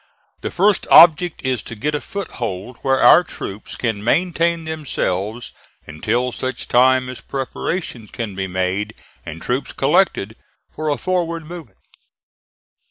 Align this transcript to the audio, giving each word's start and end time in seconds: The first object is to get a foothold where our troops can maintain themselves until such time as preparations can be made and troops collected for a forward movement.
The 0.41 0.49
first 0.49 0.87
object 0.89 1.43
is 1.45 1.61
to 1.61 1.75
get 1.75 1.93
a 1.93 2.01
foothold 2.01 2.77
where 2.81 3.01
our 3.01 3.23
troops 3.23 3.75
can 3.75 4.03
maintain 4.03 4.65
themselves 4.65 5.53
until 5.85 6.31
such 6.31 6.67
time 6.67 7.07
as 7.07 7.21
preparations 7.21 8.09
can 8.09 8.33
be 8.33 8.47
made 8.47 8.95
and 9.27 9.39
troops 9.43 9.71
collected 9.73 10.35
for 10.71 10.89
a 10.89 10.97
forward 10.97 11.45
movement. 11.45 11.77